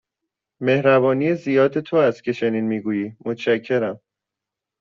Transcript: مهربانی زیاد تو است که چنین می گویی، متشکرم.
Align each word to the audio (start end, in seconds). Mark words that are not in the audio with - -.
مهربانی 0.61 1.35
زیاد 1.35 1.79
تو 1.79 1.97
است 1.97 2.23
که 2.23 2.33
چنین 2.33 2.67
می 2.67 2.81
گویی، 2.81 3.17
متشکرم. 3.25 3.99